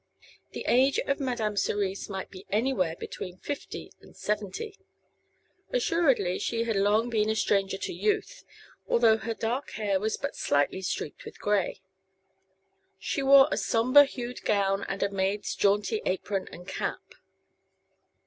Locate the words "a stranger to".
7.29-7.93